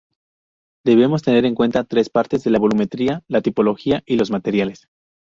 [0.83, 4.87] Debemos tener en cuenta tres partes: la volumetría, la tipología y los materiales.